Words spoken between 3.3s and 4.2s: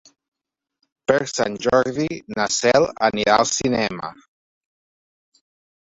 al cinema.